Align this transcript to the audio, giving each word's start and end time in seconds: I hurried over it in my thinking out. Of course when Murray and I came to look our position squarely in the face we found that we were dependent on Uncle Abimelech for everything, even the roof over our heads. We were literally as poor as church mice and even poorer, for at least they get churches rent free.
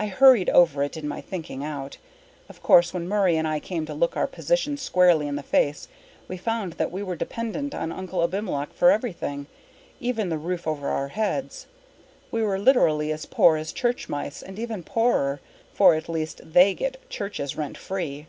I 0.00 0.08
hurried 0.08 0.50
over 0.50 0.82
it 0.82 0.96
in 0.96 1.06
my 1.06 1.20
thinking 1.20 1.62
out. 1.62 1.96
Of 2.48 2.64
course 2.64 2.92
when 2.92 3.06
Murray 3.06 3.36
and 3.36 3.46
I 3.46 3.60
came 3.60 3.86
to 3.86 3.94
look 3.94 4.16
our 4.16 4.26
position 4.26 4.76
squarely 4.76 5.28
in 5.28 5.36
the 5.36 5.42
face 5.44 5.86
we 6.26 6.36
found 6.36 6.72
that 6.72 6.90
we 6.90 7.00
were 7.00 7.14
dependent 7.14 7.72
on 7.72 7.92
Uncle 7.92 8.24
Abimelech 8.24 8.72
for 8.74 8.90
everything, 8.90 9.46
even 10.00 10.30
the 10.30 10.36
roof 10.36 10.66
over 10.66 10.88
our 10.88 11.10
heads. 11.14 11.68
We 12.32 12.42
were 12.42 12.58
literally 12.58 13.12
as 13.12 13.24
poor 13.24 13.56
as 13.56 13.70
church 13.70 14.08
mice 14.08 14.42
and 14.42 14.58
even 14.58 14.82
poorer, 14.82 15.38
for 15.72 15.94
at 15.94 16.08
least 16.08 16.40
they 16.42 16.74
get 16.74 16.96
churches 17.08 17.56
rent 17.56 17.78
free. 17.78 18.26